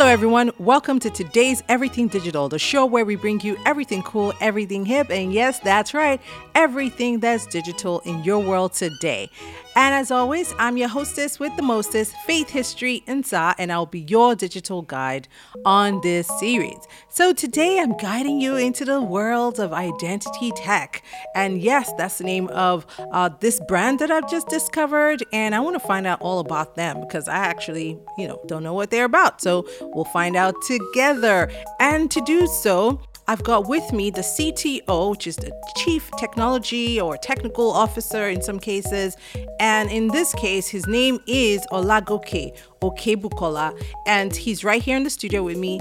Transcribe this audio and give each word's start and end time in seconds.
Hello, 0.00 0.10
everyone. 0.10 0.50
Welcome 0.58 0.98
to 1.00 1.10
today's 1.10 1.62
Everything 1.68 2.08
Digital, 2.08 2.48
the 2.48 2.58
show 2.58 2.86
where 2.86 3.04
we 3.04 3.16
bring 3.16 3.38
you 3.40 3.58
everything 3.66 4.02
cool, 4.02 4.32
everything 4.40 4.86
hip, 4.86 5.10
and 5.10 5.30
yes, 5.30 5.58
that's 5.58 5.92
right, 5.92 6.22
everything 6.54 7.20
that's 7.20 7.44
digital 7.44 8.00
in 8.06 8.24
your 8.24 8.38
world 8.38 8.72
today. 8.72 9.28
And 9.76 9.94
as 9.94 10.10
always, 10.10 10.52
I'm 10.58 10.76
your 10.76 10.88
hostess 10.88 11.38
with 11.38 11.54
the 11.56 11.62
mostest, 11.62 12.12
Faith 12.26 12.50
History 12.50 13.04
Insa, 13.06 13.54
and 13.56 13.70
I'll 13.70 13.86
be 13.86 14.00
your 14.00 14.34
digital 14.34 14.82
guide 14.82 15.28
on 15.64 16.00
this 16.00 16.28
series. 16.40 16.80
So 17.08 17.32
today 17.32 17.78
I'm 17.78 17.96
guiding 17.96 18.40
you 18.40 18.56
into 18.56 18.84
the 18.84 19.00
world 19.00 19.60
of 19.60 19.72
identity 19.72 20.50
tech. 20.56 21.04
And 21.36 21.62
yes, 21.62 21.92
that's 21.96 22.18
the 22.18 22.24
name 22.24 22.48
of 22.48 22.84
uh, 23.12 23.30
this 23.40 23.60
brand 23.68 24.00
that 24.00 24.10
I've 24.10 24.28
just 24.28 24.48
discovered. 24.48 25.24
And 25.32 25.54
I 25.54 25.60
want 25.60 25.80
to 25.80 25.86
find 25.86 26.04
out 26.04 26.20
all 26.20 26.40
about 26.40 26.74
them 26.74 27.00
because 27.00 27.28
I 27.28 27.36
actually, 27.36 27.96
you 28.18 28.26
know, 28.26 28.40
don't 28.48 28.64
know 28.64 28.74
what 28.74 28.90
they're 28.90 29.04
about. 29.04 29.40
So 29.40 29.68
we'll 29.80 30.04
find 30.06 30.34
out 30.34 30.54
together. 30.66 31.48
And 31.78 32.10
to 32.10 32.20
do 32.22 32.48
so, 32.48 33.00
I've 33.30 33.44
got 33.44 33.68
with 33.68 33.92
me 33.92 34.10
the 34.10 34.22
CTO, 34.22 35.12
which 35.12 35.28
is 35.28 35.36
the 35.36 35.52
Chief 35.76 36.10
Technology 36.18 37.00
or 37.00 37.16
Technical 37.16 37.70
Officer 37.70 38.28
in 38.28 38.42
some 38.42 38.58
cases. 38.58 39.16
And 39.60 39.90
in 39.90 40.08
this 40.08 40.34
case, 40.34 40.68
his 40.68 40.86
name 40.86 41.20
is 41.26 41.60
Olagoke 41.70 42.56
Okebukola. 42.80 43.78
And 44.06 44.34
he's 44.34 44.64
right 44.64 44.82
here 44.82 44.96
in 44.96 45.04
the 45.04 45.10
studio 45.10 45.42
with 45.42 45.58
me. 45.58 45.78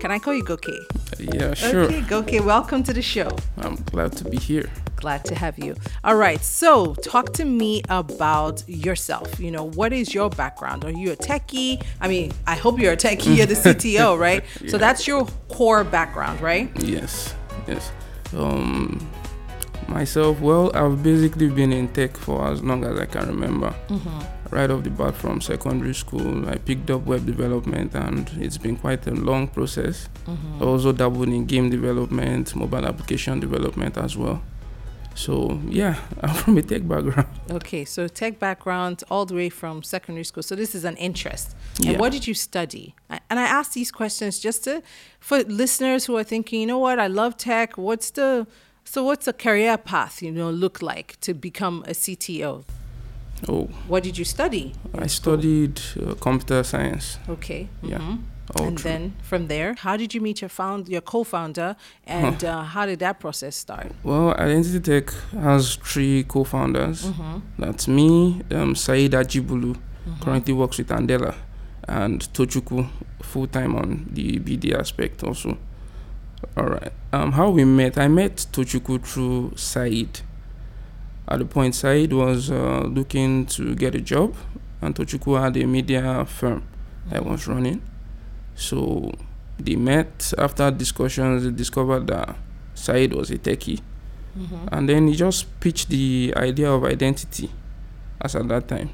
Can 0.00 0.10
I 0.10 0.18
call 0.18 0.34
you 0.34 0.44
Goke? 0.44 0.66
Yeah, 1.20 1.54
sure. 1.54 1.82
Okay, 1.82 2.00
Goke, 2.00 2.44
welcome 2.44 2.82
to 2.82 2.92
the 2.92 3.00
show. 3.00 3.30
I'm 3.58 3.76
glad 3.76 4.16
to 4.16 4.24
be 4.24 4.36
here. 4.38 4.68
Glad 4.96 5.24
to 5.26 5.36
have 5.36 5.56
you. 5.56 5.76
All 6.02 6.16
right, 6.16 6.42
so 6.42 6.94
talk 6.96 7.32
to 7.34 7.44
me 7.44 7.82
about 7.88 8.64
yourself. 8.68 9.38
You 9.38 9.52
know, 9.52 9.68
what 9.68 9.92
is 9.92 10.12
your 10.12 10.28
background? 10.28 10.84
Are 10.84 10.90
you 10.90 11.12
a 11.12 11.16
techie? 11.16 11.80
I 12.00 12.08
mean, 12.08 12.32
I 12.48 12.56
hope 12.56 12.80
you're 12.80 12.94
a 12.94 12.96
techie. 12.96 13.36
You're 13.36 13.46
the 13.46 13.54
CTO, 13.54 14.18
right? 14.18 14.42
Yeah. 14.60 14.70
So 14.70 14.78
that's 14.78 15.06
your 15.06 15.26
core 15.48 15.84
background, 15.84 16.40
right? 16.40 16.68
Yes, 16.82 17.36
yes. 17.68 17.92
Um, 18.36 19.11
myself, 19.88 20.40
well, 20.40 20.70
I've 20.74 21.02
basically 21.02 21.48
been 21.48 21.72
in 21.72 21.88
tech 21.88 22.16
for 22.16 22.46
as 22.48 22.62
long 22.62 22.84
as 22.84 22.98
I 22.98 23.06
can 23.06 23.28
remember. 23.28 23.74
Mm-hmm. 23.88 24.54
Right 24.54 24.70
off 24.70 24.82
the 24.82 24.90
bat 24.90 25.14
from 25.14 25.40
secondary 25.40 25.94
school, 25.94 26.46
I 26.48 26.56
picked 26.56 26.90
up 26.90 27.06
web 27.06 27.24
development, 27.24 27.94
and 27.94 28.28
it's 28.38 28.58
been 28.58 28.76
quite 28.76 29.06
a 29.06 29.12
long 29.14 29.48
process. 29.48 30.08
I 30.60 30.64
also 30.64 30.92
dabbled 30.92 31.28
in 31.28 31.46
game 31.46 31.70
development, 31.70 32.54
mobile 32.54 32.84
application 32.84 33.40
development 33.40 33.96
as 33.96 34.14
well. 34.16 34.42
So 35.14 35.58
yeah, 35.68 35.96
I'm 36.20 36.34
from 36.34 36.58
a 36.58 36.62
tech 36.62 36.86
background. 36.86 37.28
Okay, 37.50 37.84
so 37.84 38.08
tech 38.08 38.38
background 38.38 39.04
all 39.10 39.24
the 39.26 39.34
way 39.34 39.48
from 39.48 39.82
secondary 39.82 40.24
school. 40.24 40.42
So 40.42 40.54
this 40.54 40.74
is 40.74 40.84
an 40.84 40.96
interest. 40.96 41.54
And 41.78 41.86
Yeah. 41.92 41.98
what 41.98 42.12
did 42.12 42.26
you 42.26 42.34
study? 42.34 42.94
And 43.30 43.38
I 43.38 43.44
ask 43.44 43.72
these 43.72 43.90
questions 43.90 44.38
just 44.38 44.64
to 44.64 44.82
for 45.20 45.38
listeners 45.44 46.06
who 46.06 46.16
are 46.16 46.24
thinking, 46.24 46.60
you 46.60 46.66
know 46.66 46.78
what, 46.78 46.98
I 46.98 47.06
love 47.08 47.36
tech. 47.36 47.76
What's 47.78 48.10
the 48.10 48.46
so 48.84 49.02
what's 49.04 49.26
a 49.28 49.32
career 49.32 49.76
path, 49.78 50.22
you 50.22 50.30
know, 50.32 50.50
look 50.50 50.82
like 50.82 51.18
to 51.20 51.34
become 51.34 51.82
a 51.86 51.92
CTO? 51.92 52.64
Oh, 53.48 53.64
What 53.88 54.02
did 54.04 54.16
you 54.18 54.24
study? 54.24 54.72
I 54.96 55.08
studied 55.08 55.80
uh, 56.00 56.14
computer 56.14 56.62
science. 56.62 57.18
Okay. 57.28 57.68
Yeah, 57.82 57.98
mhm. 57.98 58.18
all 58.54 58.66
And 58.66 58.78
through. 58.78 58.90
then 58.90 59.14
from 59.22 59.48
there, 59.48 59.74
how 59.74 59.96
did 59.96 60.14
you 60.14 60.20
meet 60.20 60.40
your 60.42 60.48
found 60.48 60.88
your 60.88 61.00
co-founder, 61.00 61.74
and 62.06 62.44
uh, 62.44 62.62
how 62.62 62.86
did 62.86 62.98
that 63.00 63.18
process 63.18 63.56
start? 63.56 63.90
Well, 64.04 64.34
Identity 64.38 64.78
Tech 64.80 65.12
has 65.32 65.74
three 65.76 66.22
co-founders. 66.24 67.06
Mm-hmm. 67.06 67.38
That's 67.58 67.88
me, 67.88 68.42
um, 68.52 68.76
Said 68.76 69.10
Ajibulu, 69.12 69.76
currently 70.20 70.52
works 70.54 70.78
with 70.78 70.88
Andela, 70.90 71.34
and 71.88 72.20
Tochukwu, 72.32 72.88
full 73.22 73.48
time 73.48 73.74
on 73.74 74.06
the 74.12 74.38
BD 74.38 74.72
aspect 74.78 75.24
also. 75.24 75.56
All 76.56 76.64
right. 76.66 76.92
Um, 77.12 77.32
how 77.32 77.50
we 77.50 77.64
met? 77.64 77.98
I 77.98 78.08
met 78.08 78.36
Tochukwu 78.52 79.04
through 79.04 79.52
Said. 79.56 80.20
At 81.28 81.38
the 81.38 81.44
point, 81.44 81.74
Said 81.74 82.12
was 82.12 82.50
uh, 82.50 82.80
looking 82.80 83.46
to 83.46 83.74
get 83.74 83.94
a 83.94 84.00
job, 84.00 84.34
and 84.80 84.94
Tochukwu 84.94 85.40
had 85.40 85.56
a 85.56 85.66
media 85.66 86.24
firm 86.26 86.64
that 87.10 87.24
was 87.24 87.46
running. 87.46 87.80
So 88.54 89.12
they 89.58 89.76
met. 89.76 90.32
After 90.36 90.70
discussions, 90.70 91.44
they 91.44 91.50
discovered 91.50 92.06
that 92.08 92.36
Said 92.74 93.14
was 93.14 93.30
a 93.30 93.38
techie. 93.38 93.80
Mm-hmm. 94.38 94.68
And 94.72 94.88
then 94.88 95.08
he 95.08 95.14
just 95.14 95.60
pitched 95.60 95.88
the 95.90 96.32
idea 96.36 96.70
of 96.70 96.84
identity 96.84 97.50
as 98.20 98.34
at 98.34 98.48
that 98.48 98.68
time. 98.68 98.90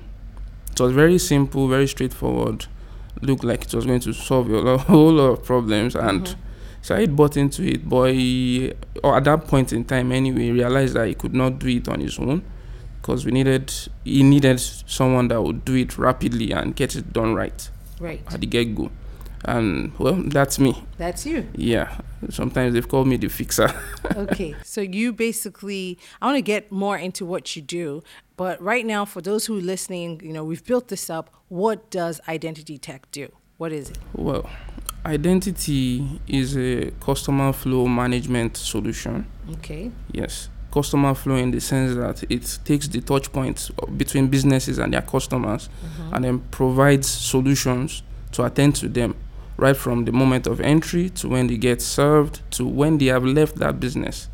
It 0.72 0.80
was 0.80 0.92
very 0.92 1.18
simple, 1.18 1.68
very 1.68 1.86
straightforward. 1.88 2.66
Looked 3.20 3.44
like 3.44 3.64
it 3.64 3.74
was 3.74 3.86
going 3.86 4.00
to 4.00 4.12
solve 4.12 4.52
a 4.52 4.78
whole 4.78 5.12
lot 5.12 5.30
of 5.30 5.44
problems. 5.44 5.94
And 5.96 6.24
Mhm. 6.24 6.34
So 6.82 6.94
I 6.96 7.06
bought 7.06 7.36
into 7.36 7.62
it, 7.64 7.88
but 7.88 8.12
he, 8.14 8.72
or 9.02 9.16
at 9.16 9.24
that 9.24 9.46
point 9.46 9.72
in 9.72 9.84
time 9.84 10.12
anyway, 10.12 10.50
realized 10.50 10.94
that 10.94 11.06
he 11.08 11.14
could 11.14 11.34
not 11.34 11.58
do 11.58 11.68
it 11.68 11.88
on 11.88 12.00
his 12.00 12.18
own 12.18 12.42
because 13.00 13.24
we 13.24 13.32
needed, 13.32 13.72
he 14.04 14.22
needed 14.22 14.60
someone 14.60 15.28
that 15.28 15.42
would 15.42 15.64
do 15.64 15.74
it 15.74 15.98
rapidly 15.98 16.52
and 16.52 16.74
get 16.76 16.94
it 16.96 17.12
done 17.12 17.34
right 17.34 17.70
Right. 18.00 18.22
at 18.32 18.40
the 18.40 18.46
get 18.46 18.74
go. 18.74 18.90
And 19.44 19.96
well, 19.98 20.14
that's 20.14 20.58
me. 20.58 20.82
That's 20.96 21.24
you. 21.24 21.46
Yeah. 21.54 22.00
Sometimes 22.28 22.74
they've 22.74 22.88
called 22.88 23.06
me 23.06 23.16
the 23.16 23.28
fixer. 23.28 23.72
okay, 24.16 24.56
so 24.64 24.80
you 24.80 25.12
basically, 25.12 25.96
I 26.20 26.26
want 26.26 26.36
to 26.38 26.42
get 26.42 26.72
more 26.72 26.98
into 26.98 27.24
what 27.24 27.54
you 27.54 27.62
do, 27.62 28.02
but 28.36 28.60
right 28.60 28.84
now, 28.84 29.04
for 29.04 29.20
those 29.22 29.46
who 29.46 29.58
are 29.58 29.62
listening, 29.62 30.20
you 30.24 30.32
know, 30.32 30.42
we've 30.44 30.64
built 30.64 30.88
this 30.88 31.08
up. 31.08 31.30
What 31.48 31.88
does 31.90 32.20
identity 32.28 32.78
tech 32.78 33.08
do? 33.12 33.30
What 33.58 33.72
is 33.72 33.90
it? 33.90 33.98
Well, 34.12 34.50
identity 35.08 36.20
is 36.26 36.56
a 36.56 36.90
customer 37.00 37.52
flow 37.52 37.86
management 37.86 38.56
solution. 38.56 39.26
Okay. 39.54 39.90
Yes. 40.12 40.50
Customer 40.70 41.14
flow 41.14 41.36
in 41.36 41.50
the 41.50 41.60
sense 41.60 41.94
that 41.96 42.30
it 42.30 42.58
takes 42.64 42.86
the 42.88 43.00
touch 43.00 43.32
points 43.32 43.70
between 43.96 44.28
businesses 44.28 44.78
and 44.78 44.92
their 44.92 45.02
customers 45.02 45.68
mm-hmm. 45.68 46.14
and 46.14 46.24
then 46.24 46.38
provides 46.50 47.08
solutions 47.08 48.02
to 48.32 48.44
attend 48.44 48.76
to 48.76 48.88
them 48.88 49.14
right 49.56 49.76
from 49.76 50.04
the 50.04 50.12
moment 50.12 50.46
of 50.46 50.60
entry 50.60 51.08
to 51.10 51.28
when 51.28 51.46
they 51.46 51.56
get 51.56 51.82
served 51.82 52.40
to 52.52 52.66
when 52.66 52.98
they 52.98 53.06
have 53.06 53.24
left 53.24 53.56
that 53.56 53.80
business, 53.80 54.28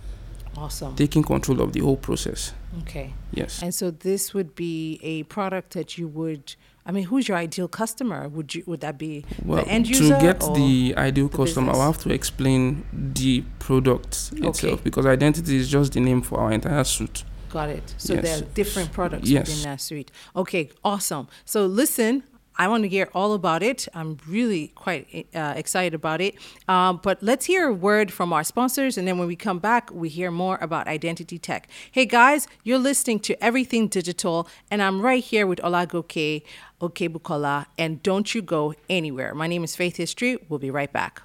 Awesome. 0.56 0.96
taking 0.96 1.22
control 1.22 1.60
of 1.60 1.72
the 1.72 1.80
whole 1.80 1.96
process. 1.96 2.52
Okay. 2.82 3.14
Yes. 3.32 3.62
And 3.62 3.74
so 3.74 3.90
this 3.90 4.34
would 4.34 4.54
be 4.54 4.98
a 5.02 5.22
product 5.24 5.72
that 5.72 5.98
you 5.98 6.08
would. 6.08 6.56
I 6.86 6.92
mean, 6.92 7.04
who's 7.04 7.28
your 7.28 7.36
ideal 7.38 7.66
customer? 7.68 8.28
Would 8.28 8.54
you? 8.54 8.62
Would 8.66 8.80
that 8.80 8.98
be 8.98 9.24
Well, 9.44 9.64
the 9.64 9.70
end 9.70 9.88
user? 9.88 10.14
to 10.14 10.20
get 10.20 10.40
the 10.54 10.94
ideal 10.96 11.28
the 11.28 11.36
customer, 11.36 11.72
I'll 11.72 11.80
have 11.92 11.98
to 12.02 12.12
explain 12.12 12.84
the 12.92 13.42
product 13.58 14.30
itself 14.34 14.62
Okay. 14.74 14.80
because 14.84 15.06
identity 15.06 15.56
is 15.56 15.68
just 15.70 15.92
the 15.94 16.00
name 16.00 16.20
for 16.22 16.38
our 16.40 16.52
entire 16.52 16.84
suite. 16.84 17.24
Got 17.48 17.70
it. 17.70 17.94
So 17.98 18.14
Yes. 18.14 18.22
there 18.24 18.38
are 18.38 18.42
different 18.54 18.92
products 18.92 19.28
Yes. 19.28 19.48
within 19.48 19.62
that 19.64 19.80
suite. 19.80 20.10
Okay, 20.36 20.70
awesome. 20.84 21.28
So 21.44 21.66
listen, 21.66 22.22
I 22.56 22.69
want 22.69 22.84
to 22.84 22.88
hear 22.88 23.09
all 23.15 23.34
about 23.34 23.62
it. 23.62 23.88
I'm 23.94 24.19
really 24.28 24.69
quite 24.69 25.26
uh, 25.34 25.54
excited 25.56 25.94
about 25.94 26.20
it. 26.20 26.37
Um, 26.69 27.00
but 27.03 27.22
let's 27.22 27.47
hear 27.47 27.69
a 27.69 27.75
word 27.75 28.12
from 28.12 28.32
our 28.32 28.44
sponsors, 28.44 28.97
and 28.97 29.06
then 29.09 29.19
when 29.19 29.28
we 29.28 29.37
come 29.37 29.59
back, 29.59 29.91
we 29.92 30.09
hear 30.09 30.31
more 30.31 30.59
about 30.60 30.87
identity 30.87 31.38
tech. 31.38 31.69
Hey 31.91 32.06
guys, 32.06 32.47
you're 32.62 32.78
listening 32.78 33.20
to 33.20 33.44
Everything 33.44 33.88
Digital, 33.88 34.48
and 34.70 34.82
I'm 34.82 35.00
right 35.03 35.22
here 35.22 35.47
with 35.47 35.60
Olagoke 35.60 36.43
Okebukola, 36.81 37.66
and 37.78 38.03
don't 38.03 38.34
you 38.34 38.43
go 38.43 38.75
anywhere. 38.88 39.34
My 39.34 39.47
name 39.47 39.64
is 39.64 39.75
Faith 39.75 39.97
History. 39.97 40.38
We'll 40.48 40.59
be 40.59 40.70
right 40.70 40.93
back. 40.93 41.22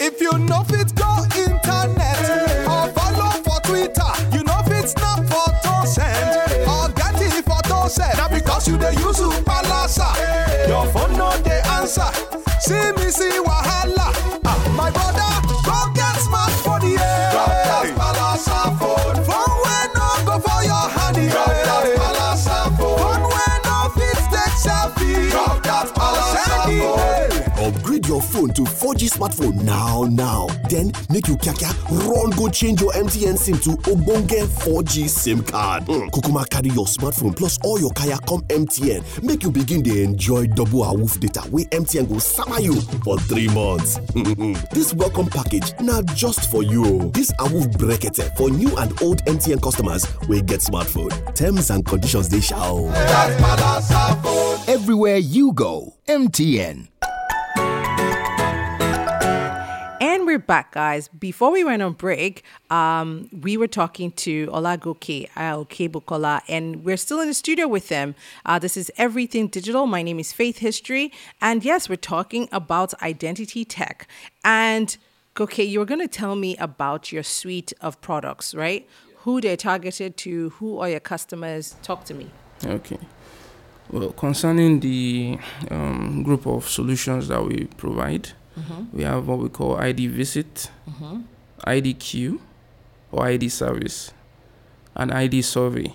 If 0.00 0.20
you 0.20 0.30
go 0.94 1.14
to 28.54 28.62
4G 28.62 29.10
smartphone 29.12 29.62
now 29.64 30.02
now. 30.04 30.46
Then 30.70 30.92
make 31.10 31.26
you 31.28 31.36
kaka 31.36 31.74
run 31.90 32.30
go 32.30 32.48
change 32.48 32.80
your 32.80 32.92
MTN 32.92 33.36
SIM 33.36 33.58
to 33.60 33.70
Ogbonge 33.90 34.44
4G 34.64 35.08
SIM 35.08 35.42
card. 35.42 35.84
Mm. 35.84 36.10
Kukuma 36.10 36.48
carry 36.48 36.70
your 36.70 36.86
smartphone 36.86 37.36
plus 37.36 37.58
all 37.64 37.78
your 37.80 37.90
kaya 37.92 38.16
come 38.28 38.42
MTN. 38.42 39.22
Make 39.22 39.42
you 39.42 39.50
begin 39.50 39.82
dey 39.82 40.04
enjoy 40.04 40.46
double 40.46 40.84
awoof 40.84 41.18
data 41.20 41.42
wey 41.50 41.64
MTN 41.66 42.08
go 42.08 42.18
summer 42.18 42.60
you 42.60 42.80
for 43.04 43.18
three 43.18 43.48
months. 43.48 43.98
this 44.72 44.94
welcome 44.94 45.26
package 45.26 45.72
na 45.80 46.02
just 46.14 46.50
for 46.50 46.62
you. 46.62 47.10
This 47.12 47.32
awoof 47.40 47.72
brekete 47.76 48.36
for 48.36 48.50
new 48.50 48.74
and 48.76 49.00
old 49.02 49.24
MTN 49.24 49.60
customers 49.62 50.06
wey 50.28 50.40
get 50.40 50.60
smartphone. 50.60 51.10
Terms 51.34 51.70
and 51.70 51.84
conditions 51.84 52.28
they 52.28 52.40
sha 52.40 52.56
o. 52.70 52.86
That 52.88 53.40
palasa 53.40 54.22
phone. 54.22 54.54
Everywhere 54.68 55.16
you 55.18 55.52
go, 55.52 55.94
MTN. 56.08 56.88
We're 60.34 60.38
back, 60.38 60.72
guys. 60.72 61.06
Before 61.06 61.52
we 61.52 61.62
went 61.62 61.80
on 61.80 61.92
break, 61.92 62.42
um, 62.68 63.28
we 63.40 63.56
were 63.56 63.68
talking 63.68 64.10
to 64.26 64.48
Olagoke 64.48 65.30
Okebukola, 65.30 66.40
and 66.48 66.84
we're 66.84 66.96
still 66.96 67.20
in 67.20 67.28
the 67.28 67.34
studio 67.34 67.68
with 67.68 67.88
them. 67.88 68.16
Uh, 68.44 68.58
this 68.58 68.76
is 68.76 68.90
Everything 68.96 69.46
Digital. 69.46 69.86
My 69.86 70.02
name 70.02 70.18
is 70.18 70.32
Faith 70.32 70.58
History, 70.58 71.12
and 71.40 71.64
yes, 71.64 71.88
we're 71.88 71.94
talking 71.94 72.48
about 72.50 73.00
identity 73.00 73.64
tech. 73.64 74.08
And 74.44 74.96
Goke, 75.34 75.58
you 75.58 75.78
were 75.78 75.84
going 75.84 76.00
to 76.00 76.08
tell 76.08 76.34
me 76.34 76.56
about 76.56 77.12
your 77.12 77.22
suite 77.22 77.72
of 77.80 78.00
products, 78.00 78.56
right? 78.56 78.88
Who 79.18 79.40
they're 79.40 79.56
targeted 79.56 80.16
to, 80.16 80.50
who 80.58 80.80
are 80.80 80.90
your 80.90 80.98
customers? 80.98 81.76
Talk 81.84 82.02
to 82.06 82.14
me. 82.14 82.28
Okay. 82.66 82.98
Well, 83.88 84.10
concerning 84.10 84.80
the 84.80 85.38
um, 85.70 86.24
group 86.24 86.44
of 86.44 86.68
solutions 86.68 87.28
that 87.28 87.44
we 87.44 87.66
provide, 87.76 88.32
Mm-hmm. 88.58 88.96
we 88.96 89.02
have 89.02 89.26
what 89.26 89.38
we 89.38 89.48
call 89.48 89.76
ID 89.76 90.06
Visit, 90.08 90.70
mm-hmm. 90.88 91.22
IDQ, 91.66 92.38
or 93.10 93.26
ID 93.26 93.48
Service, 93.48 94.12
and 94.94 95.10
ID 95.12 95.42
Survey. 95.42 95.92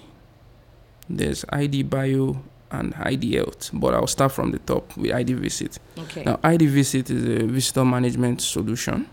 There's 1.09 1.45
ID 1.49 1.83
Bio 1.83 2.43
and 2.71 2.93
ID 2.95 3.35
Health, 3.35 3.71
but 3.73 3.93
I'll 3.93 4.07
start 4.07 4.31
from 4.31 4.51
the 4.51 4.59
top 4.59 4.95
with 4.97 5.11
ID 5.11 5.33
Visit. 5.33 5.79
Okay. 5.97 6.23
Now, 6.23 6.39
ID 6.43 6.67
Visit 6.67 7.09
is 7.09 7.23
a 7.23 7.45
visitor 7.45 7.85
management 7.85 8.41
solution. 8.41 9.07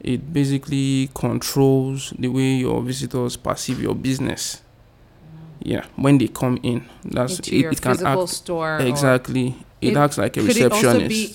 It 0.00 0.32
basically 0.32 1.08
controls 1.14 2.12
the 2.18 2.28
way 2.28 2.56
your 2.56 2.82
visitors 2.82 3.36
perceive 3.36 3.80
your 3.80 3.94
business. 3.94 4.56
Mm. 4.56 5.66
Yeah, 5.66 5.86
when 5.96 6.18
they 6.18 6.28
come 6.28 6.58
in, 6.62 6.84
that's 7.04 7.38
Into 7.38 7.68
it, 7.68 7.72
it 7.72 7.80
can 7.80 8.04
act 8.04 8.28
store. 8.28 8.78
exactly. 8.80 9.56
It, 9.90 9.96
acts 9.96 10.18
like 10.18 10.36
a 10.36 10.40
could 10.40 10.56
it 10.56 10.72
also 10.72 11.08
be 11.08 11.34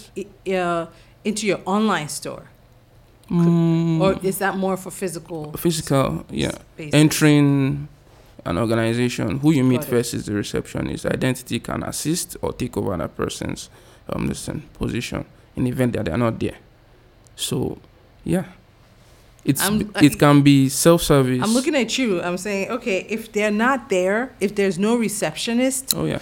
uh, 0.56 0.88
into 1.24 1.48
your 1.48 1.60
online 1.66 2.08
store? 2.10 2.44
Mm, 3.30 4.02
Or 4.02 4.20
is 4.26 4.40
that 4.40 4.58
more 4.58 4.76
for 4.78 4.92
physical? 4.92 5.52
physical, 5.54 6.26
yeah. 6.30 6.52
spaces? 6.74 6.94
Entering 6.94 7.88
an 8.46 8.58
organization, 8.58 9.40
who 9.40 9.52
you 9.52 9.64
meet 9.64 9.84
first 9.84 10.14
is 10.14 10.26
the 10.26 10.34
receptionist. 10.34 11.06
Identity 11.06 11.60
can 11.60 11.84
assist 11.84 12.38
or 12.42 12.54
take 12.54 12.76
over 12.78 12.98
that 12.98 13.16
person's 13.16 13.70
um, 14.12 14.28
listen, 14.28 14.64
position 14.74 15.26
in 15.56 15.66
the 15.66 15.70
event 15.70 15.94
that 15.94 16.06
they 16.06 16.12
are 16.12 16.18
not 16.18 16.40
there. 16.40 16.58
So, 17.36 17.78
yeah, 18.24 18.46
it's 19.46 19.62
I'm- 19.62 19.92
it 20.02 20.18
can 20.18 20.42
be 20.42 20.68
self-service. 20.70 21.42
I'm 21.44 21.54
looking 21.54 21.76
at 21.76 21.98
you. 21.98 22.22
I'm 22.22 22.38
saying, 22.38 22.70
okay, 22.72 23.06
if 23.10 23.32
they're 23.32 23.52
not 23.52 23.90
there, 23.90 24.32
if 24.40 24.56
there's 24.56 24.80
no 24.80 24.96
receptionist, 24.98 25.94
Oh 25.96 26.06
yeah, 26.06 26.20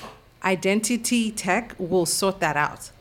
identity 0.52 1.32
tech 1.32 1.76
will 1.78 2.06
sort 2.06 2.40
that 2.40 2.56
out. 2.58 2.92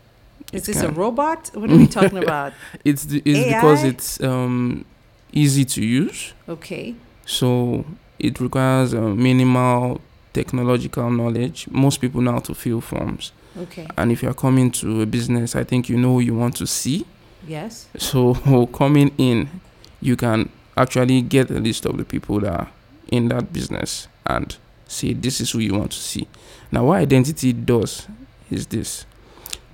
Is 0.53 0.63
It 0.69 0.75
this 0.75 0.83
a 0.83 0.91
robot? 0.91 1.51
What 1.55 1.71
are 1.71 1.77
we 1.77 1.87
talking 1.87 2.19
about? 2.29 2.53
it's 2.85 3.05
the, 3.05 3.23
it's 3.25 3.47
because 3.55 3.85
it's 3.85 4.21
um 4.23 4.85
easy 5.33 5.65
to 5.65 5.81
use. 5.85 6.33
Okay. 6.49 6.95
So 7.25 7.85
it 8.19 8.41
requires 8.41 8.95
uh, 8.95 9.01
minimal 9.29 10.01
technological 10.33 11.11
knowledge. 11.11 11.67
Most 11.71 12.01
people 12.01 12.21
know 12.21 12.33
how 12.33 12.41
to 12.41 12.55
fill 12.55 12.81
forms. 12.81 13.33
Okay. 13.59 13.87
And 13.99 14.13
if 14.13 14.23
you're 14.23 14.35
coming 14.47 14.71
to 14.73 15.03
a 15.03 15.07
business, 15.07 15.57
I 15.57 15.65
think 15.65 15.89
you 15.89 15.97
know 15.97 16.15
who 16.15 16.21
you 16.21 16.35
want 16.37 16.57
to 16.57 16.67
see. 16.67 17.05
Yes. 17.47 17.89
So 17.99 18.35
coming 18.73 19.13
in, 19.19 19.49
you 20.01 20.17
can 20.17 20.49
actually 20.77 21.23
get 21.23 21.51
a 21.51 21.59
list 21.59 21.87
of 21.87 21.97
the 21.97 22.05
people 22.05 22.41
that 22.41 22.53
are 22.53 22.69
in 23.09 23.29
that 23.29 23.53
business 23.53 24.09
and 24.27 24.57
say 24.87 25.13
this 25.13 25.41
is 25.41 25.51
who 25.51 25.59
you 25.61 25.75
want 25.75 25.93
to 25.93 25.99
see. 25.99 26.27
Now, 26.71 26.85
what 26.85 26.99
identity 27.01 27.53
does 27.53 28.07
is 28.51 28.67
this: 28.67 29.07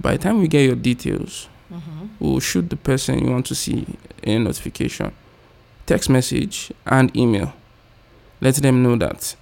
by 0.01 0.17
the 0.17 0.23
time 0.23 0.41
we 0.41 0.49
get 0.49 0.67
your 0.67 0.77
details, 0.77 1.49
Mm-hmm. 1.73 2.07
we'll 2.21 2.39
shoot 2.39 2.69
the 2.69 2.77
person 2.77 3.19
you 3.25 3.31
want 3.31 3.47
to 3.47 3.55
see 3.55 3.87
a 4.25 4.39
notification, 4.39 5.11
text 5.87 6.11
message, 6.11 6.71
and 6.85 7.15
email. 7.17 7.55
Let 8.43 8.57
them 8.57 8.83
know 8.83 8.95
that 8.97 9.35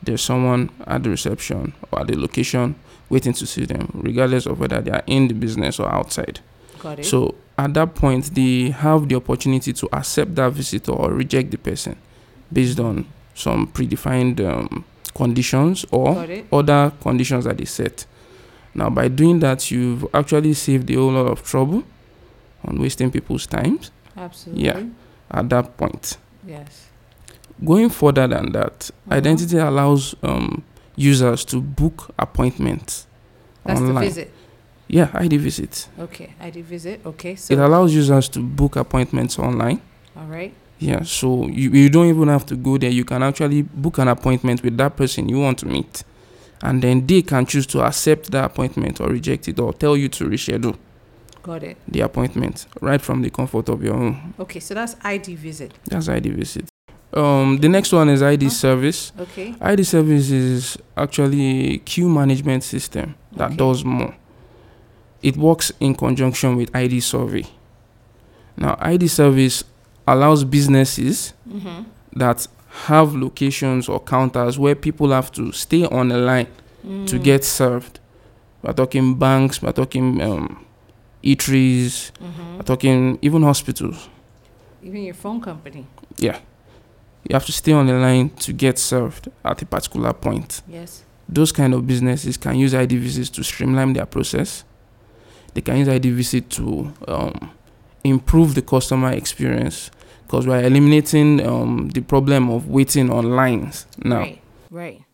there's 0.00 0.22
someone 0.22 0.70
at 0.86 1.02
the 1.02 1.10
reception 1.10 1.72
or 1.90 2.02
at 2.02 2.06
the 2.06 2.16
location 2.16 2.76
waiting 3.08 3.32
to 3.32 3.44
see 3.44 3.64
them, 3.64 3.90
regardless 3.92 4.46
of 4.46 4.60
whether 4.60 4.80
they 4.80 4.92
are 4.92 5.02
in 5.08 5.26
the 5.26 5.34
business 5.34 5.80
or 5.80 5.92
outside. 5.92 6.38
Got 6.78 7.00
it. 7.00 7.06
So 7.06 7.34
at 7.58 7.74
that 7.74 7.96
point, 7.96 8.34
they 8.36 8.70
have 8.70 9.08
the 9.08 9.16
opportunity 9.16 9.72
to 9.72 9.88
accept 9.92 10.36
that 10.36 10.52
visitor 10.52 10.92
or 10.92 11.10
reject 11.12 11.50
the 11.50 11.58
person 11.58 11.96
based 12.52 12.78
on 12.78 13.06
some 13.34 13.66
predefined 13.66 14.38
um, 14.48 14.84
conditions 15.14 15.84
or 15.90 16.26
other 16.52 16.92
conditions 17.00 17.44
that 17.44 17.58
they 17.58 17.64
set. 17.64 18.06
Now, 18.74 18.90
by 18.90 19.08
doing 19.08 19.38
that, 19.40 19.70
you've 19.70 20.04
actually 20.12 20.54
saved 20.54 20.90
a 20.90 20.94
whole 20.94 21.12
lot 21.12 21.26
of 21.26 21.42
trouble 21.44 21.84
on 22.64 22.78
wasting 22.80 23.10
people's 23.10 23.46
time 23.46 23.78
Absolutely. 24.16 24.64
Yeah, 24.64 24.82
at 25.30 25.48
that 25.50 25.76
point. 25.76 26.16
Yes. 26.46 26.88
Going 27.64 27.88
further 27.90 28.26
than 28.26 28.52
that, 28.52 28.90
Mhm. 29.08 29.12
identity 29.16 29.58
allows 29.58 30.14
um, 30.22 30.62
users 30.96 31.44
to 31.46 31.60
book 31.60 32.10
appointments 32.18 33.06
That's 33.64 33.80
online. 33.80 33.94
the 33.94 34.00
visit. 34.00 34.32
Yeah, 34.88 35.08
ID 35.14 35.36
visit. 35.38 35.88
Okay. 35.98 36.34
ID 36.40 36.60
visit. 36.62 37.00
Okay. 37.06 37.36
So 37.36 37.54
it 37.54 37.60
allows 37.60 37.94
users 37.94 38.28
to 38.30 38.40
book 38.40 38.76
appointments 38.76 39.38
online. 39.38 39.80
all 40.16 40.26
right. 40.26 40.52
Yeah, 40.84 41.02
so 41.02 41.46
you, 41.46 41.70
you 41.70 41.88
don't 41.88 42.06
even 42.08 42.28
have 42.28 42.44
to 42.46 42.56
go 42.56 42.76
there. 42.76 42.90
You 42.90 43.04
can 43.04 43.22
actually 43.22 43.62
book 43.62 43.96
an 43.98 44.08
appointment 44.08 44.62
with 44.62 44.76
that 44.76 44.96
person 44.96 45.28
you 45.30 45.40
want 45.40 45.58
to 45.60 45.66
meet. 45.66 46.04
And 46.62 46.82
then 46.82 47.06
they 47.06 47.22
can 47.22 47.46
choose 47.46 47.66
to 47.68 47.80
accept 47.80 48.30
that 48.32 48.44
appointment 48.44 49.00
or 49.00 49.08
reject 49.08 49.48
it 49.48 49.58
or 49.58 49.72
tell 49.72 49.96
you 49.96 50.08
to 50.10 50.24
reschedule 50.24 50.76
Got 51.42 51.62
it. 51.62 51.76
the 51.88 52.00
appointment 52.00 52.66
right 52.80 53.00
from 53.00 53.22
the 53.22 53.30
comfort 53.30 53.68
of 53.70 53.82
your 53.82 53.94
home. 53.94 54.34
Okay. 54.38 54.60
So 54.60 54.74
that's 54.74 54.96
ID 55.02 55.34
visit. 55.36 55.72
That's 55.86 56.08
ID 56.08 56.30
visit. 56.30 56.66
Um, 57.14 57.58
the 57.58 57.68
next 57.68 57.92
one 57.92 58.08
is 58.10 58.22
ID 58.22 58.44
Huh? 58.46 58.50
service. 58.50 59.12
Okay. 59.18 59.54
ID 59.60 59.84
service 59.84 60.30
is 60.30 60.76
actually 60.96 61.74
a 61.74 61.78
queue 61.78 62.08
management 62.08 62.62
system 62.62 63.14
that 63.36 63.46
Okay. 63.46 63.56
does 63.56 63.84
more. 63.84 64.14
It 65.22 65.36
works 65.38 65.72
in 65.80 65.94
conjunction 65.94 66.56
with 66.56 66.74
ID 66.76 67.00
survey. 67.00 67.44
Now, 68.56 68.76
ID 68.80 69.06
service 69.08 69.64
allows 70.06 70.44
businesses 70.44 71.32
Mm-hmm. 71.48 71.82
that 72.16 72.46
have 72.86 73.14
locations 73.14 73.88
or 73.88 74.00
counters 74.00 74.58
where 74.58 74.74
people 74.74 75.10
have 75.10 75.30
to 75.32 75.52
stay 75.52 75.84
on 75.86 76.08
the 76.08 76.18
line 76.18 76.46
Mm. 76.86 77.06
to 77.06 77.18
get 77.18 77.44
served. 77.44 77.98
We're 78.62 78.74
talking 78.74 79.14
banks, 79.18 79.62
we're 79.62 79.72
talking 79.72 80.20
um, 80.20 80.64
eateries, 81.22 82.10
Mm-hmm. 82.20 82.56
we're 82.56 82.62
talking 82.62 83.18
even 83.22 83.42
hospitals. 83.42 84.08
Even 84.82 85.02
your 85.04 85.14
phone 85.14 85.40
company. 85.40 85.86
Yeah. 86.18 86.38
You 87.28 87.32
have 87.34 87.46
to 87.46 87.52
stay 87.52 87.72
on 87.72 87.86
the 87.86 87.94
line 87.94 88.28
to 88.40 88.52
get 88.52 88.78
served 88.78 89.30
at 89.44 89.62
a 89.62 89.66
particular 89.66 90.12
point. 90.12 90.60
Yes. 90.68 91.04
Those 91.26 91.52
kind 91.52 91.72
of 91.72 91.86
businesses 91.86 92.36
can 92.36 92.56
use 92.58 92.74
ID 92.74 92.96
visits 92.98 93.30
to 93.30 93.42
streamline 93.42 93.94
their 93.94 94.04
process. 94.06 94.62
They 95.54 95.62
can 95.62 95.78
use 95.78 95.88
ID 95.88 96.10
visit 96.10 96.50
to 96.50 96.92
um, 97.08 97.50
improve 98.04 98.54
the 98.54 98.62
customer 98.62 99.10
experience 99.10 99.90
because 100.22 100.46
we're 100.46 100.62
eliminating 100.62 101.44
um, 101.46 101.88
the 101.90 102.00
problem 102.00 102.50
of 102.50 102.68
waiting 102.68 103.10
on 103.10 103.30
lines 103.30 103.86
now. 104.04 104.20
Right. 104.20 104.40
Right. 104.70 105.04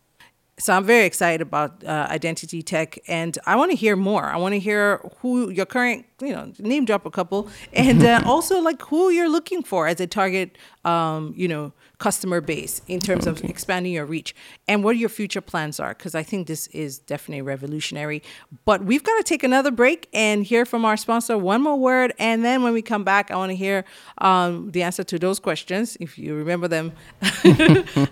So 0.59 0.75
I'm 0.75 0.85
very 0.85 1.07
excited 1.07 1.41
about 1.41 1.83
uh, 1.85 2.07
identity 2.11 2.63
tech, 2.63 2.99
and 3.09 3.39
I 3.47 3.57
want 3.57 3.71
to 3.71 3.77
hear 3.77 3.97
more. 3.97 4.25
I 4.25 4.37
want 4.37 4.53
to 4.53 4.59
hear 4.59 5.01
who 5.21 5.49
your 5.49 5.65
current, 5.65 6.05
you 6.21 6.35
know, 6.35 6.53
name 6.59 6.85
drop 6.85 7.07
a 7.07 7.11
couple, 7.11 7.49
and 7.73 8.03
uh, 8.03 8.23
also 8.27 8.61
like 8.61 8.83
who 8.83 9.09
you're 9.09 9.31
looking 9.31 9.63
for 9.63 9.87
as 9.87 10.01
a 10.01 10.07
target, 10.07 10.59
um, 10.85 11.33
you 11.35 11.49
know, 11.49 11.73
customer 12.01 12.41
base 12.41 12.83
in 12.89 12.99
terms 12.99 13.27
of 13.29 13.45
expanding 13.45 13.93
your 13.93 14.05
reach, 14.07 14.35
and 14.67 14.83
what 14.83 14.97
your 14.97 15.09
future 15.09 15.41
plans 15.41 15.79
are. 15.79 15.95
Because 15.95 16.17
I 16.17 16.25
think 16.25 16.49
this 16.49 16.67
is 16.69 16.99
definitely 16.99 17.43
revolutionary. 17.43 18.23
But 18.65 18.85
we've 18.85 19.05
got 19.05 19.17
to 19.19 19.23
take 19.23 19.45
another 19.45 19.71
break 19.71 20.09
and 20.13 20.45
hear 20.45 20.65
from 20.67 20.85
our 20.85 20.97
sponsor 20.97 21.39
one 21.39 21.63
more 21.63 21.79
word, 21.79 22.13
and 22.19 22.45
then 22.45 22.65
when 22.65 22.73
we 22.73 22.83
come 22.83 23.05
back, 23.05 23.31
I 23.31 23.37
want 23.37 23.51
to 23.51 23.57
hear 23.57 23.85
um, 24.19 24.71
the 24.73 24.83
answer 24.83 25.05
to 25.05 25.19
those 25.19 25.39
questions 25.39 25.97
if 26.01 26.19
you 26.19 26.35
remember 26.35 26.67
them. 26.67 26.93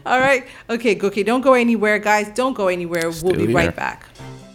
All 0.06 0.20
right. 0.20 0.46
Okay, 0.70 0.94
Gookie, 0.94 1.24
don't 1.24 1.40
go 1.40 1.54
anywhere, 1.54 1.98
guys. 1.98 2.28
Don't 2.34 2.54
go 2.54 2.68
anywhere. 2.68 3.10
we'll 3.22 3.34
be 3.34 3.46
here. 3.46 3.56
right 3.56 3.74
back. 3.74 4.06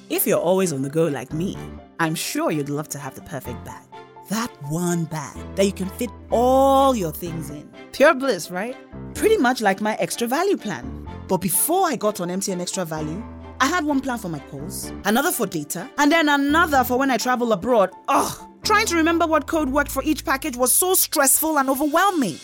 If 0.10 0.28
you're 0.28 0.40
always 0.40 0.72
on 0.72 0.84
the 0.84 0.90
go 0.90 1.08
like 1.08 1.34
me, 1.34 1.58
I'm 2.00 2.14
sure 2.14 2.52
you'd 2.52 2.70
love 2.70 2.88
to 2.90 3.00
have 3.00 3.16
the 3.16 3.22
perfect 3.22 3.66
bag. 3.66 3.84
That 4.30 4.52
one 4.70 5.06
bag 5.06 5.36
that 5.56 5.66
you 5.66 5.72
can 5.72 5.90
fit 5.90 6.10
all 6.30 6.96
your 6.96 7.12
things 7.12 7.50
in. 7.50 7.70
Pure 7.92 8.16
bliss, 8.16 8.52
right? 8.52 8.78
Pretty 9.16 9.38
much 9.38 9.62
like 9.62 9.82
my 9.82 9.96
extra 9.96 10.28
value 10.28 10.58
plan. 10.58 11.08
But 11.28 11.38
before 11.38 11.88
I 11.88 11.96
got 11.96 12.20
on 12.20 12.30
MTN 12.30 12.60
Extra 12.60 12.84
Value, 12.84 13.24
I 13.60 13.68
had 13.68 13.86
one 13.86 14.02
plan 14.02 14.18
for 14.18 14.28
my 14.28 14.40
calls, 14.40 14.92
another 15.06 15.32
for 15.32 15.46
data, 15.46 15.90
and 15.98 16.12
then 16.12 16.28
another 16.28 16.84
for 16.84 16.98
when 16.98 17.10
I 17.12 17.18
travel 17.18 17.54
abroad. 17.54 17.92
Ugh, 18.10 18.50
trying 18.64 18.86
to 18.88 18.96
remember 18.96 19.26
what 19.26 19.48
code 19.48 19.70
worked 19.70 19.92
for 19.92 20.04
each 20.04 20.26
package 20.26 20.58
was 20.58 20.74
so 20.74 20.94
stressful 20.96 21.58
and 21.60 21.70
overwhelming. 21.70 22.38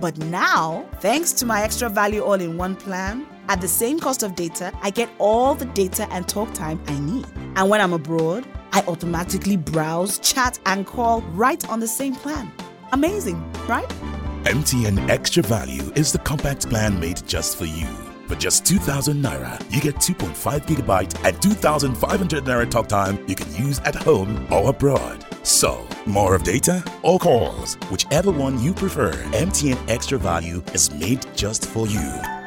But 0.00 0.18
now, 0.18 0.86
thanks 1.00 1.32
to 1.34 1.46
my 1.46 1.62
extra 1.62 1.88
value 1.88 2.22
all 2.22 2.34
in 2.34 2.56
one 2.56 2.76
plan, 2.76 3.26
at 3.48 3.60
the 3.60 3.68
same 3.68 3.98
cost 3.98 4.22
of 4.22 4.34
data, 4.34 4.72
I 4.82 4.90
get 4.90 5.08
all 5.18 5.54
the 5.54 5.64
data 5.64 6.06
and 6.12 6.28
talk 6.28 6.52
time 6.52 6.82
I 6.86 6.98
need. 6.98 7.26
And 7.56 7.70
when 7.70 7.80
I'm 7.80 7.94
abroad, 7.94 8.46
I 8.72 8.82
automatically 8.86 9.56
browse, 9.56 10.18
chat, 10.18 10.58
and 10.66 10.86
call 10.86 11.22
right 11.32 11.66
on 11.70 11.80
the 11.80 11.88
same 11.88 12.14
plan. 12.14 12.52
Amazing, 12.92 13.42
right? 13.66 13.90
MTN 14.48 15.10
Extra 15.10 15.42
Value 15.42 15.92
is 15.94 16.10
the 16.10 16.18
compact 16.20 16.70
plan 16.70 16.98
made 16.98 17.20
just 17.26 17.58
for 17.58 17.66
you. 17.66 17.86
For 18.28 18.34
just 18.34 18.64
2,000 18.64 19.22
naira, 19.22 19.60
you 19.70 19.78
get 19.78 19.96
2.5 19.96 20.66
gigabyte 20.66 21.22
and 21.22 21.42
2,500 21.42 22.44
naira 22.44 22.70
talk 22.70 22.88
time 22.88 23.22
you 23.28 23.34
can 23.34 23.54
use 23.54 23.78
at 23.80 23.94
home 23.94 24.50
or 24.50 24.70
abroad. 24.70 25.22
So, 25.42 25.86
more 26.06 26.34
of 26.34 26.44
data 26.44 26.82
or 27.02 27.18
calls, 27.18 27.74
whichever 27.90 28.30
one 28.30 28.58
you 28.62 28.72
prefer, 28.72 29.12
MTN 29.34 29.86
Extra 29.90 30.16
Value 30.16 30.62
is 30.72 30.90
made 30.94 31.26
just 31.36 31.66
for 31.66 31.86
you. 31.86 32.37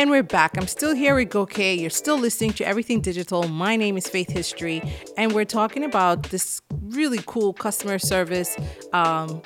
And 0.00 0.10
we're 0.10 0.22
back. 0.22 0.56
I'm 0.56 0.66
still 0.66 0.94
here 0.94 1.14
with 1.14 1.28
Goke. 1.28 1.58
You're 1.58 1.90
still 1.90 2.16
listening 2.16 2.54
to 2.54 2.64
Everything 2.66 3.02
Digital. 3.02 3.46
My 3.48 3.76
name 3.76 3.98
is 3.98 4.08
Faith 4.08 4.30
History, 4.30 4.82
and 5.18 5.34
we're 5.34 5.44
talking 5.44 5.84
about 5.84 6.22
this 6.30 6.62
really 6.84 7.20
cool 7.26 7.52
customer 7.52 7.98
service 7.98 8.56
um, 8.94 9.42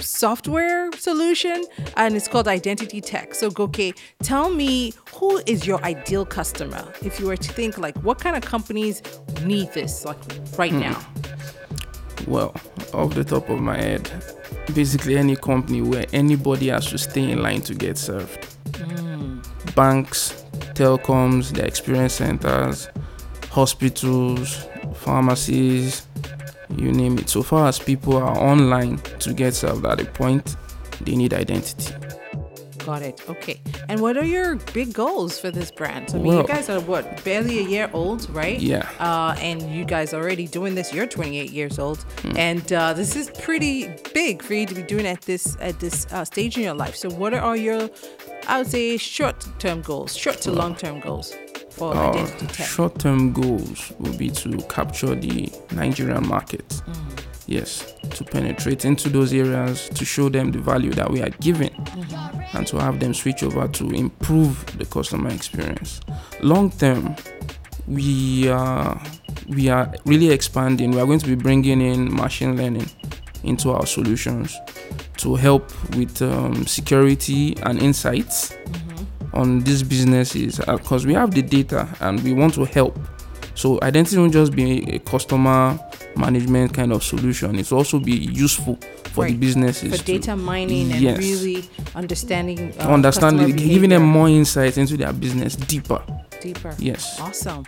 software 0.00 0.90
solution, 0.92 1.62
and 1.98 2.16
it's 2.16 2.28
called 2.28 2.48
Identity 2.48 3.02
Tech. 3.02 3.34
So, 3.34 3.50
Goke, 3.50 3.94
tell 4.22 4.48
me 4.48 4.94
who 5.16 5.42
is 5.44 5.66
your 5.66 5.84
ideal 5.84 6.24
customer? 6.24 6.90
If 7.02 7.20
you 7.20 7.26
were 7.26 7.36
to 7.36 7.52
think, 7.52 7.76
like, 7.76 7.98
what 7.98 8.18
kind 8.18 8.36
of 8.36 8.42
companies 8.42 9.02
need 9.44 9.70
this, 9.74 10.06
like, 10.06 10.16
right 10.56 10.72
now? 10.72 10.98
Well, 12.26 12.54
off 12.94 13.12
the 13.12 13.24
top 13.24 13.50
of 13.50 13.60
my 13.60 13.76
head, 13.76 14.10
basically 14.74 15.18
any 15.18 15.36
company 15.36 15.82
where 15.82 16.06
anybody 16.14 16.68
has 16.68 16.86
to 16.86 16.96
stay 16.96 17.30
in 17.30 17.42
line 17.42 17.60
to 17.60 17.74
get 17.74 17.98
served. 17.98 18.46
Banks, 19.74 20.44
telecoms, 20.74 21.50
their 21.50 21.66
experience 21.66 22.14
centers, 22.14 22.88
hospitals, 23.50 24.66
pharmacies, 24.94 26.06
you 26.76 26.92
name 26.92 27.18
it. 27.18 27.28
So 27.28 27.42
far 27.42 27.68
as 27.68 27.78
people 27.78 28.16
are 28.16 28.38
online 28.38 28.98
to 29.20 29.32
get 29.32 29.54
served 29.54 29.84
at 29.86 30.00
a 30.00 30.04
point, 30.04 30.56
they 31.00 31.16
need 31.16 31.34
identity. 31.34 31.94
Got 32.90 33.02
it. 33.02 33.22
Okay. 33.30 33.60
And 33.88 34.00
what 34.00 34.16
are 34.16 34.24
your 34.24 34.56
big 34.74 34.92
goals 34.92 35.38
for 35.38 35.52
this 35.52 35.70
brand? 35.70 36.10
I 36.12 36.18
mean, 36.18 36.38
you 36.38 36.42
guys 36.42 36.68
are 36.68 36.80
what, 36.80 37.22
barely 37.22 37.60
a 37.60 37.62
year 37.62 37.88
old, 37.92 38.28
right? 38.30 38.58
Yeah. 38.58 38.88
Uh, 38.98 39.36
and 39.38 39.62
you 39.72 39.84
guys 39.84 40.12
are 40.12 40.20
already 40.20 40.48
doing 40.48 40.74
this. 40.74 40.92
You're 40.92 41.06
28 41.06 41.52
years 41.52 41.78
old, 41.78 42.04
and 42.34 42.72
uh, 42.72 42.92
this 42.92 43.14
is 43.14 43.30
pretty 43.38 43.94
big 44.12 44.42
for 44.42 44.54
you 44.54 44.66
to 44.66 44.74
be 44.74 44.82
doing 44.82 45.06
at 45.06 45.20
this 45.20 45.56
at 45.60 45.78
this 45.78 46.08
uh, 46.10 46.24
stage 46.24 46.56
in 46.56 46.64
your 46.64 46.74
life. 46.74 46.96
So, 46.96 47.08
what 47.10 47.32
are 47.32 47.56
your, 47.56 47.88
I 48.48 48.58
would 48.58 48.66
say, 48.66 48.96
short-term 48.96 49.82
goals, 49.82 50.16
short 50.16 50.40
to 50.40 50.50
long-term 50.50 50.98
goals 50.98 51.32
for 51.70 51.94
Our 51.94 52.10
Identity 52.10 52.46
Tech? 52.48 52.66
short 52.66 52.98
term 52.98 53.32
goals 53.32 53.92
will 54.00 54.18
be 54.18 54.30
to 54.30 54.56
capture 54.68 55.14
the 55.14 55.48
Nigerian 55.70 56.26
market. 56.26 56.68
Mm. 56.68 57.29
Yes, 57.50 57.94
to 58.10 58.22
penetrate 58.22 58.84
into 58.84 59.08
those 59.08 59.32
areas, 59.34 59.88
to 59.88 60.04
show 60.04 60.28
them 60.28 60.52
the 60.52 60.60
value 60.60 60.92
that 60.92 61.10
we 61.10 61.20
are 61.20 61.30
giving, 61.40 61.70
Mm-hmm. 61.70 62.56
and 62.56 62.66
to 62.68 62.78
have 62.80 63.00
them 63.00 63.12
switch 63.12 63.42
over 63.42 63.66
to 63.66 63.90
improve 63.90 64.64
the 64.78 64.84
customer 64.84 65.30
experience. 65.30 66.00
Long 66.40 66.70
term, 66.70 67.16
we 67.88 68.48
are 68.48 69.00
we 69.48 69.68
are 69.68 69.92
really 70.06 70.30
expanding. 70.30 70.92
We 70.92 71.00
are 71.00 71.06
going 71.06 71.18
to 71.18 71.26
be 71.26 71.34
bringing 71.34 71.80
in 71.80 72.14
machine 72.14 72.56
learning 72.56 72.88
into 73.42 73.72
our 73.72 73.84
solutions 73.86 74.56
to 75.16 75.34
help 75.34 75.72
with 75.96 76.22
um, 76.22 76.64
security 76.66 77.56
and 77.64 77.82
insights 77.82 78.56
on 79.34 79.60
these 79.60 79.82
businesses 79.82 80.58
because 80.60 81.04
we 81.04 81.14
have 81.14 81.32
the 81.32 81.42
data 81.42 81.88
and 82.00 82.22
we 82.22 82.32
want 82.32 82.54
to 82.54 82.64
help. 82.64 82.96
So 83.56 83.80
identity 83.82 84.18
won't 84.18 84.32
just 84.32 84.52
be 84.52 84.88
a 84.94 84.98
customer 85.00 85.78
management 86.20 86.72
kind 86.74 86.92
of 86.92 87.02
solution. 87.02 87.58
It's 87.58 87.72
also 87.72 87.98
be 87.98 88.12
useful 88.12 88.78
for 89.12 89.24
the 89.26 89.34
businesses 89.34 89.90
For 89.90 90.04
to- 90.04 90.12
data 90.12 90.36
mining 90.36 90.92
and 90.92 91.00
Yes. 91.00 91.18
really 91.18 91.64
understanding, 91.94 92.72
uh, 92.78 92.88
understand, 92.88 93.38
customer 93.38 93.56
giving 93.56 93.90
them 93.90 94.02
more 94.04 94.28
insights 94.28 94.76
into 94.76 94.96
their 94.96 95.12
business 95.12 95.56
deeper. 95.56 96.00
deeper. 96.42 96.74
Yes. 96.78 97.18
Awesome. 97.20 97.64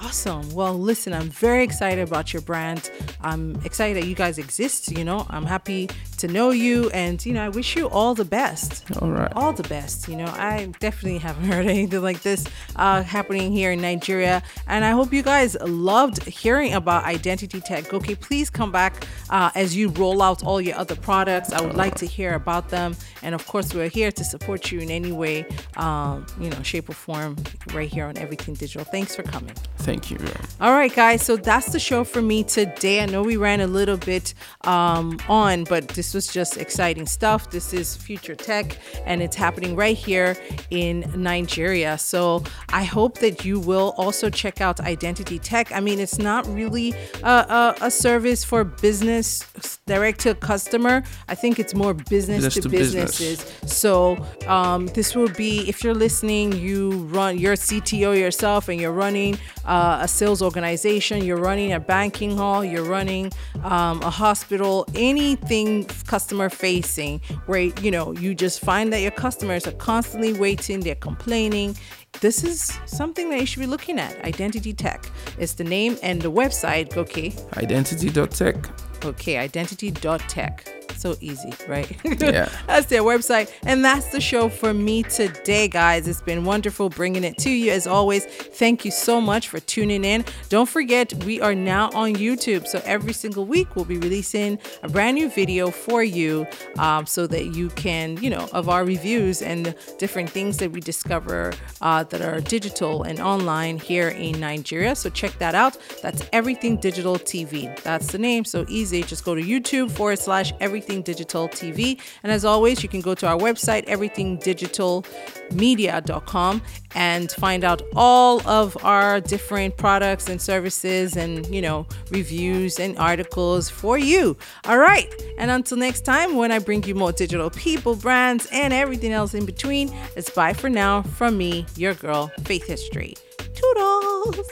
Awesome. 0.00 0.50
Well, 0.50 0.78
listen, 0.78 1.12
I'm 1.12 1.30
very 1.30 1.64
excited 1.64 2.06
about 2.06 2.32
your 2.32 2.42
brand. 2.42 2.90
I'm 3.20 3.56
excited 3.64 4.02
that 4.02 4.06
you 4.06 4.14
guys 4.14 4.38
exist. 4.38 4.90
You 4.92 5.04
know, 5.04 5.26
I'm 5.30 5.46
happy 5.46 5.88
to 6.18 6.28
know 6.28 6.50
you, 6.50 6.90
and 6.90 7.24
you 7.24 7.32
know, 7.32 7.44
I 7.44 7.48
wish 7.48 7.74
you 7.74 7.88
all 7.88 8.14
the 8.14 8.24
best. 8.24 8.84
All 9.00 9.10
right. 9.10 9.32
All 9.34 9.52
the 9.52 9.62
best. 9.64 10.08
You 10.08 10.16
know, 10.16 10.26
I 10.26 10.72
definitely 10.78 11.18
haven't 11.18 11.44
heard 11.52 11.66
anything 11.66 12.02
like 12.02 12.22
this 12.22 12.46
uh, 12.76 13.02
happening 13.02 13.50
here 13.52 13.72
in 13.72 13.80
Nigeria, 13.80 14.42
and 14.66 14.84
I 14.84 14.90
hope 14.90 15.12
you 15.12 15.22
guys 15.22 15.56
loved 15.62 16.22
hearing 16.24 16.74
about 16.74 17.04
Identity 17.04 17.60
Tech. 17.60 17.92
Okay, 17.92 18.14
please 18.14 18.50
come 18.50 18.70
back 18.70 19.06
uh, 19.30 19.50
as 19.54 19.76
you 19.76 19.88
roll 19.88 20.22
out 20.22 20.44
all 20.44 20.60
your 20.60 20.76
other 20.76 20.96
products. 20.96 21.52
I 21.52 21.62
would 21.62 21.76
like 21.76 21.94
to 21.96 22.06
hear 22.06 22.34
about 22.34 22.68
them, 22.68 22.94
and 23.22 23.34
of 23.34 23.46
course, 23.46 23.72
we're 23.74 23.88
here 23.88 24.12
to 24.12 24.24
support 24.24 24.70
you 24.70 24.80
in 24.80 24.90
any 24.90 25.12
way, 25.12 25.46
um, 25.76 26.26
you 26.38 26.50
know, 26.50 26.62
shape 26.62 26.88
or 26.88 26.94
form, 26.94 27.36
right 27.72 27.90
here 27.90 28.04
on 28.04 28.18
Everything 28.18 28.54
Digital. 28.54 28.84
Thanks 28.84 29.16
for 29.16 29.22
coming. 29.22 29.54
Thank 29.78 30.10
you. 30.10 30.18
All 30.62 30.72
right, 30.72 30.94
guys. 30.94 31.22
So 31.22 31.36
that's 31.36 31.70
the 31.70 31.78
show 31.78 32.04
for 32.04 32.22
me 32.22 32.42
today. 32.42 33.02
I 33.02 33.06
know 33.06 33.22
we 33.22 33.36
ran 33.36 33.60
a 33.60 33.66
little 33.66 33.98
bit 33.98 34.32
um, 34.62 35.18
on, 35.28 35.64
but 35.64 35.88
this 35.88 36.14
was 36.14 36.26
just 36.26 36.56
exciting 36.56 37.04
stuff. 37.04 37.50
This 37.50 37.74
is 37.74 37.94
Future 37.94 38.34
Tech, 38.34 38.78
and 39.04 39.22
it's 39.22 39.36
happening 39.36 39.76
right 39.76 39.96
here 39.96 40.38
in 40.70 41.04
Nigeria. 41.14 41.98
So 41.98 42.44
I 42.70 42.84
hope 42.84 43.18
that 43.18 43.44
you 43.44 43.60
will 43.60 43.94
also 43.98 44.30
check 44.30 44.62
out 44.62 44.80
Identity 44.80 45.38
Tech. 45.38 45.70
I 45.70 45.80
mean, 45.80 46.00
it's 46.00 46.18
not 46.18 46.46
really 46.46 46.94
a, 47.22 47.28
a, 47.28 47.74
a 47.82 47.90
service 47.90 48.42
for 48.42 48.64
business 48.64 49.44
direct 49.86 50.20
to 50.20 50.34
customer. 50.34 51.02
I 51.28 51.34
think 51.34 51.58
it's 51.58 51.74
more 51.74 51.92
business, 51.92 52.42
Business 52.42 52.54
to, 52.54 52.60
to 52.62 52.68
business. 52.70 53.18
businesses. 53.18 53.70
So 53.70 54.16
um, 54.46 54.86
this 54.88 55.14
will 55.14 55.28
be 55.28 55.68
if 55.68 55.84
you're 55.84 55.94
listening, 55.94 56.52
you 56.52 56.92
run 57.08 57.36
you're 57.36 57.56
CTO 57.56 58.18
yourself 58.18 58.68
and 58.70 58.80
you're 58.80 58.92
running 58.92 59.38
uh, 59.66 59.98
a 60.02 60.08
sales 60.08 60.42
organization, 60.42 61.24
you're 61.24 61.38
running 61.38 61.72
a 61.72 61.80
banking 61.80 62.36
hall, 62.36 62.64
you're 62.64 62.84
running 62.84 63.32
um, 63.62 64.00
a 64.02 64.10
hospital, 64.10 64.86
anything 64.94 65.84
customer 66.06 66.48
facing 66.48 67.20
where 67.46 67.60
you 67.60 67.90
know 67.90 68.12
you 68.12 68.34
just 68.34 68.60
find 68.60 68.92
that 68.92 69.00
your 69.00 69.10
customers 69.10 69.66
are 69.66 69.72
constantly 69.72 70.32
waiting, 70.32 70.80
they're 70.80 70.94
complaining. 70.94 71.76
This 72.20 72.44
is 72.44 72.78
something 72.86 73.28
that 73.30 73.40
you 73.40 73.46
should 73.46 73.60
be 73.60 73.66
looking 73.66 73.98
at. 73.98 74.24
Identity 74.24 74.72
Tech 74.72 75.10
is 75.38 75.54
the 75.54 75.64
name 75.64 75.98
and 76.02 76.22
the 76.22 76.30
website. 76.30 76.96
Okay, 76.96 77.34
Identity.tech. 77.56 78.56
okay, 79.04 79.38
identity.tech. 79.38 80.83
So 80.96 81.16
easy, 81.20 81.52
right? 81.68 81.90
Yeah. 82.04 82.48
that's 82.66 82.86
their 82.86 83.02
website. 83.02 83.50
And 83.64 83.84
that's 83.84 84.10
the 84.10 84.20
show 84.20 84.48
for 84.48 84.72
me 84.72 85.02
today, 85.02 85.68
guys. 85.68 86.06
It's 86.08 86.22
been 86.22 86.44
wonderful 86.44 86.88
bringing 86.88 87.24
it 87.24 87.36
to 87.38 87.50
you. 87.50 87.72
As 87.72 87.86
always, 87.86 88.26
thank 88.26 88.84
you 88.84 88.90
so 88.90 89.20
much 89.20 89.48
for 89.48 89.60
tuning 89.60 90.04
in. 90.04 90.24
Don't 90.48 90.68
forget, 90.68 91.12
we 91.24 91.40
are 91.40 91.54
now 91.54 91.90
on 91.94 92.14
YouTube. 92.14 92.66
So 92.66 92.80
every 92.84 93.12
single 93.12 93.44
week, 93.44 93.74
we'll 93.74 93.84
be 93.84 93.98
releasing 93.98 94.58
a 94.82 94.88
brand 94.88 95.16
new 95.16 95.28
video 95.28 95.70
for 95.70 96.02
you 96.02 96.46
um, 96.78 97.06
so 97.06 97.26
that 97.26 97.54
you 97.54 97.68
can, 97.70 98.16
you 98.22 98.30
know, 98.30 98.48
of 98.52 98.68
our 98.68 98.84
reviews 98.84 99.42
and 99.42 99.74
different 99.98 100.30
things 100.30 100.58
that 100.58 100.70
we 100.70 100.80
discover 100.80 101.52
uh, 101.80 102.04
that 102.04 102.20
are 102.20 102.40
digital 102.40 103.02
and 103.02 103.20
online 103.20 103.78
here 103.78 104.08
in 104.08 104.40
Nigeria. 104.40 104.94
So 104.94 105.10
check 105.10 105.32
that 105.38 105.54
out. 105.54 105.76
That's 106.02 106.22
Everything 106.32 106.76
Digital 106.76 107.16
TV. 107.16 107.74
That's 107.82 108.08
the 108.12 108.18
name. 108.18 108.44
So 108.44 108.64
easy. 108.68 109.02
Just 109.02 109.24
go 109.24 109.34
to 109.34 109.42
YouTube 109.42 109.90
forward 109.90 110.18
slash 110.18 110.52
Everything 110.60 110.73
Digital 110.80 111.48
TV. 111.48 112.00
And 112.22 112.32
as 112.32 112.44
always, 112.44 112.82
you 112.82 112.88
can 112.88 113.00
go 113.00 113.14
to 113.14 113.26
our 113.26 113.38
website, 113.38 113.86
everythingdigitalmedia.com, 113.86 116.62
and 116.94 117.32
find 117.32 117.64
out 117.64 117.82
all 117.96 118.46
of 118.46 118.76
our 118.84 119.20
different 119.20 119.76
products 119.76 120.28
and 120.28 120.40
services 120.40 121.16
and, 121.16 121.46
you 121.54 121.60
know, 121.60 121.86
reviews 122.10 122.78
and 122.78 122.96
articles 122.98 123.68
for 123.70 123.98
you. 123.98 124.36
All 124.64 124.78
right. 124.78 125.12
And 125.38 125.50
until 125.50 125.78
next 125.78 126.02
time, 126.02 126.36
when 126.36 126.52
I 126.52 126.58
bring 126.58 126.84
you 126.84 126.94
more 126.94 127.12
digital 127.12 127.50
people, 127.50 127.96
brands, 127.96 128.46
and 128.52 128.72
everything 128.72 129.12
else 129.12 129.34
in 129.34 129.46
between, 129.46 129.90
it's 130.16 130.30
bye 130.30 130.52
for 130.52 130.68
now 130.68 131.02
from 131.02 131.36
me, 131.36 131.66
your 131.76 131.94
girl, 131.94 132.30
Faith 132.44 132.66
History. 132.66 133.14
Toodles. 133.54 134.50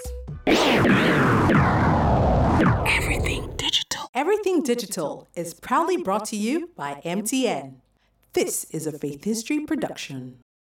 Everything. 2.87 3.12
Everything 4.15 4.63
Digital 4.63 5.27
is 5.35 5.55
proudly 5.55 5.97
brought 5.97 6.27
to 6.27 6.37
you 6.37 6.69
by 6.77 7.01
MTN. 7.03 7.77
This 8.35 8.65
is 8.65 8.87
a 8.87 8.93
Faith 8.93 9.25
History 9.25 9.61
production. 9.61 10.37